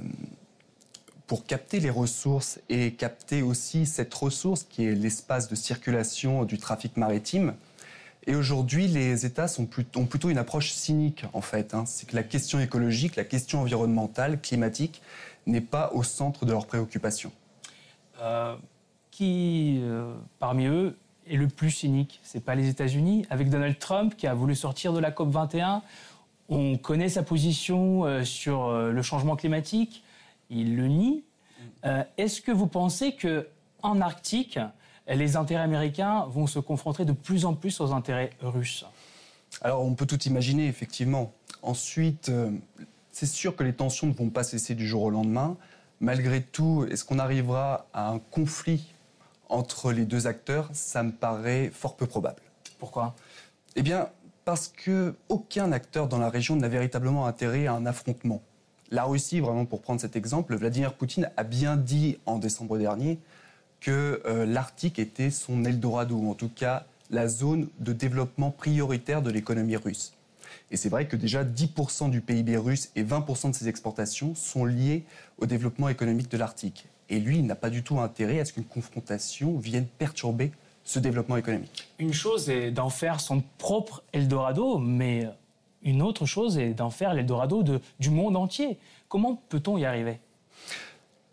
pour 1.27 1.45
capter 1.45 1.81
les 1.81 1.89
ressources 1.89 2.61
et 2.69 2.93
capter 2.93 3.41
aussi 3.41 3.85
cette 3.85 4.13
ressource 4.13 4.63
qui 4.63 4.85
est 4.85 4.95
l'espace 4.95 5.49
de 5.49 5.55
circulation 5.55 6.45
du 6.45 6.57
trafic 6.57 6.95
maritime. 6.95 7.53
Et 8.27 8.35
aujourd'hui, 8.35 8.87
les 8.87 9.25
États 9.25 9.45
ont 9.59 9.65
plutôt 9.65 10.29
une 10.29 10.37
approche 10.37 10.71
cynique, 10.71 11.25
en 11.33 11.41
fait. 11.41 11.73
Hein. 11.73 11.83
C'est 11.85 12.09
que 12.09 12.15
la 12.15 12.23
question 12.23 12.59
écologique, 12.59 13.15
la 13.15 13.23
question 13.23 13.61
environnementale, 13.61 14.41
climatique, 14.41 15.01
n'est 15.45 15.61
pas 15.61 15.91
au 15.93 16.01
centre 16.01 16.45
de 16.45 16.51
leurs 16.51 16.65
préoccupations. 16.65 17.31
Euh, 18.21 18.55
qui, 19.11 19.79
euh, 19.83 20.15
parmi 20.39 20.65
eux, 20.65 20.97
est 21.27 21.37
le 21.37 21.47
plus 21.47 21.69
cynique? 21.69 22.19
C'est 22.23 22.43
pas 22.43 22.55
les 22.55 22.67
États-Unis, 22.67 23.27
avec 23.29 23.49
Donald 23.49 23.77
Trump 23.77 24.15
qui 24.17 24.25
a 24.25 24.33
voulu 24.33 24.55
sortir 24.55 24.91
de 24.91 24.99
la 24.99 25.11
COP 25.11 25.29
21. 25.29 25.83
On 26.49 26.77
connaît 26.77 27.09
sa 27.09 27.21
position 27.21 28.05
euh, 28.05 28.23
sur 28.23 28.71
le 28.71 29.01
changement 29.03 29.35
climatique. 29.35 30.03
Il 30.49 30.75
le 30.75 30.87
nie. 30.87 31.23
Est-ce 32.17 32.41
que 32.41 32.51
vous 32.51 32.65
pensez 32.65 33.13
que 33.13 33.47
en 33.83 34.01
Arctique, 34.01 34.57
les 35.07 35.35
intérêts 35.35 35.63
américains 35.63 36.25
vont 36.29 36.47
se 36.47 36.59
confronter 36.59 37.05
de 37.05 37.11
plus 37.11 37.45
en 37.45 37.53
plus 37.53 37.79
aux 37.79 37.91
intérêts 37.91 38.31
russes 38.41 38.85
Alors 39.61 39.83
on 39.83 39.93
peut 39.93 40.05
tout 40.05 40.21
imaginer, 40.23 40.67
effectivement. 40.67 41.31
Ensuite, 41.61 42.29
euh, 42.29 42.49
c'est 43.11 43.27
sûr 43.27 43.55
que 43.55 43.63
les 43.63 43.73
tensions 43.73 44.07
ne 44.07 44.13
vont 44.13 44.29
pas 44.29 44.43
cesser 44.43 44.73
du 44.73 44.87
jour 44.87 45.03
au 45.03 45.09
lendemain. 45.09 45.57
Malgré 45.99 46.41
tout, 46.41 46.85
est-ce 46.89 47.05
qu'on 47.05 47.19
arrivera 47.19 47.85
à 47.93 48.09
un 48.09 48.19
conflit 48.19 48.93
entre 49.49 49.91
les 49.91 50.05
deux 50.05 50.27
acteurs? 50.27 50.69
Ça 50.73 51.03
me 51.03 51.11
paraît 51.11 51.69
fort 51.73 51.95
peu 51.95 52.07
probable. 52.07 52.41
Pourquoi? 52.79 53.15
Eh 53.75 53.83
bien, 53.83 54.09
parce 54.43 54.67
que 54.67 55.15
aucun 55.29 55.71
acteur 55.71 56.07
dans 56.07 56.17
la 56.17 56.29
région 56.29 56.55
n'a 56.55 56.67
véritablement 56.67 57.25
intérêt 57.25 57.67
à 57.67 57.73
un 57.73 57.85
affrontement. 57.85 58.41
La 58.91 59.03
Russie, 59.03 59.39
vraiment 59.39 59.65
pour 59.65 59.81
prendre 59.81 59.99
cet 59.99 60.15
exemple, 60.15 60.55
Vladimir 60.55 60.93
Poutine 60.93 61.29
a 61.37 61.43
bien 61.43 61.75
dit 61.77 62.17
en 62.25 62.37
décembre 62.37 62.77
dernier 62.77 63.19
que 63.85 64.19
euh, 64.25 64.47
l'Arctique 64.47 64.97
était 64.97 65.29
son 65.29 65.63
Eldorado, 65.63 66.15
ou 66.15 66.31
en 66.31 66.33
tout 66.33 66.49
cas 66.49 66.87
la 67.11 67.27
zone 67.27 67.67
de 67.79 67.93
développement 67.93 68.49
prioritaire 68.49 69.21
de 69.21 69.29
l'économie 69.29 69.75
russe. 69.75 70.13
Et 70.71 70.77
c'est 70.77 70.89
vrai 70.89 71.07
que 71.07 71.15
déjà 71.15 71.43
10% 71.43 72.09
du 72.09 72.19
PIB 72.19 72.57
russe 72.57 72.89
et 72.95 73.03
20% 73.03 73.51
de 73.51 73.55
ses 73.55 73.67
exportations 73.67 74.33
sont 74.33 74.65
liés 74.65 75.03
au 75.37 75.45
développement 75.45 75.87
économique 75.87 76.31
de 76.31 76.37
l'Arctique. 76.37 76.87
Et 77.09 77.19
lui, 77.19 77.37
il 77.37 77.45
n'a 77.45 77.53
pas 77.53 77.69
du 77.69 77.83
tout 77.83 77.99
intérêt 77.99 78.39
à 78.39 78.45
ce 78.45 78.53
qu'une 78.53 78.63
confrontation 78.63 79.59
vienne 79.59 79.85
perturber 79.85 80.51
ce 80.83 80.97
développement 80.97 81.37
économique. 81.37 81.87
Une 81.99 82.13
chose 82.13 82.49
est 82.49 82.71
d'en 82.71 82.89
faire 82.89 83.19
son 83.19 83.43
propre 83.59 84.01
Eldorado, 84.13 84.79
mais 84.79 85.29
une 85.83 86.01
autre 86.01 86.25
chose 86.25 86.57
est 86.57 86.73
d'en 86.73 86.89
faire 86.89 87.13
l'Eldorado 87.13 87.63
du 87.99 88.09
monde 88.09 88.35
entier. 88.35 88.79
Comment 89.09 89.39
peut-on 89.49 89.77
y 89.77 89.85
arriver? 89.85 90.17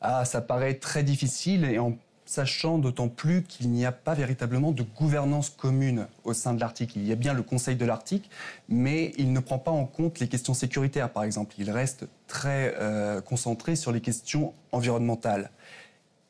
Ah, 0.02 0.26
ça 0.26 0.42
paraît 0.42 0.75
très 0.75 1.02
difficile 1.02 1.64
et 1.64 1.78
en 1.78 1.97
sachant 2.33 2.79
d'autant 2.79 3.09
plus 3.09 3.43
qu'il 3.43 3.69
n'y 3.71 3.85
a 3.85 3.93
pas 3.93 4.15
véritablement 4.15 4.73
de 4.73 4.83
gouvernance 4.83 5.51
commune 5.51 6.07
au 6.25 6.33
sein 6.33 6.55
de 6.55 6.61
l'Arctique. 6.61 6.97
Il 6.97 7.07
y 7.07 7.12
a 7.12 7.15
bien 7.15 7.35
le 7.35 7.43
Conseil 7.43 7.77
de 7.77 7.85
l'Arctique, 7.85 8.31
mais 8.71 9.12
il 9.19 9.35
ne 9.35 9.41
prend 9.41 9.59
pas 9.59 9.71
en 9.71 9.85
compte 9.85 10.19
les 10.19 10.29
questions 10.29 10.55
sécuritaires, 10.55 11.11
par 11.11 11.25
exemple. 11.25 11.55
Il 11.59 11.71
reste 11.71 12.07
très 12.29 12.75
euh, 12.79 13.21
concentré 13.21 13.77
sur 13.77 13.93
les 13.93 14.01
questions 14.01 14.55
environnementales. 14.73 15.51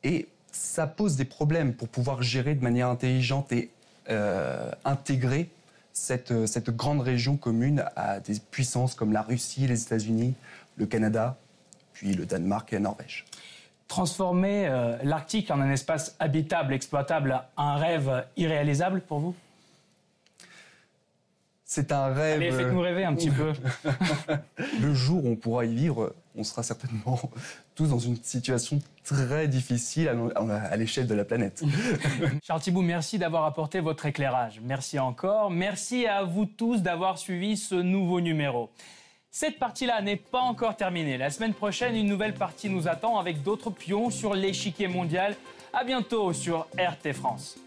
Et 0.03 0.27
ça 0.51 0.87
pose 0.87 1.15
des 1.15 1.25
problèmes 1.25 1.73
pour 1.73 1.87
pouvoir 1.87 2.21
gérer 2.21 2.53
de 2.53 2.63
manière 2.63 2.89
intelligente 2.89 3.53
et 3.53 3.71
euh, 4.09 4.71
intégrer 4.83 5.49
cette, 5.93 6.47
cette 6.47 6.69
grande 6.69 6.99
région 6.99 7.37
commune 7.37 7.85
à 7.95 8.19
des 8.19 8.41
puissances 8.51 8.93
comme 8.93 9.13
la 9.13 9.21
Russie, 9.21 9.67
les 9.67 9.81
États-Unis, 9.81 10.33
le 10.75 10.85
Canada, 10.85 11.37
puis 11.93 12.13
le 12.13 12.25
Danemark 12.25 12.73
et 12.73 12.75
la 12.75 12.81
Norvège. 12.81 13.25
Transformer 13.93 14.65
euh, 14.65 14.97
l'Arctique 15.03 15.51
en 15.51 15.61
un 15.61 15.69
espace 15.69 16.15
habitable, 16.17 16.73
exploitable, 16.73 17.43
un 17.57 17.75
rêve 17.75 18.25
irréalisable 18.37 19.01
pour 19.01 19.19
vous? 19.19 19.35
C'est 21.63 21.91
un 21.91 22.07
rêve. 22.07 22.41
Allez, 22.41 22.51
faites-nous 22.51 22.81
rêver 22.81 23.05
un 23.05 23.13
petit 23.13 23.29
peu. 23.29 23.53
Le 24.81 24.95
jour 24.95 25.23
où 25.25 25.29
on 25.29 25.35
pourra 25.35 25.65
y 25.65 25.75
vivre, 25.75 26.15
on 26.35 26.43
sera 26.43 26.63
certainement 26.63 27.19
tous 27.75 27.89
dans 27.89 27.99
une 27.99 28.15
situation 28.15 28.79
très 29.03 29.47
difficile 29.47 30.09
à, 30.35 30.55
à 30.55 30.75
l'échelle 30.75 31.05
de 31.05 31.13
la 31.13 31.23
planète. 31.23 31.63
Charles 32.43 32.61
Thibault, 32.61 32.81
merci 32.81 33.19
d'avoir 33.19 33.45
apporté 33.45 33.79
votre 33.79 34.07
éclairage. 34.07 34.59
Merci 34.63 34.97
encore. 34.97 35.51
Merci 35.51 36.07
à 36.07 36.23
vous 36.23 36.47
tous 36.47 36.81
d'avoir 36.81 37.19
suivi 37.19 37.57
ce 37.57 37.75
nouveau 37.75 38.21
numéro. 38.21 38.71
Cette 39.35 39.57
partie-là 39.57 39.99
n'est 40.03 40.15
pas 40.15 40.41
encore 40.41 40.77
terminée. 40.77 41.17
La 41.17 41.31
semaine 41.31 41.55
prochaine, 41.55 41.95
une 41.95 42.05
nouvelle 42.05 42.35
partie 42.35 42.69
nous 42.69 42.87
attend 42.87 43.17
avec 43.17 43.41
d'autres 43.41 43.71
pions 43.71 44.11
sur 44.11 44.35
l'échiquier 44.35 44.87
mondial. 44.87 45.35
À 45.73 45.83
bientôt 45.83 46.33
sur 46.33 46.67
RT 46.77 47.13
France. 47.13 47.57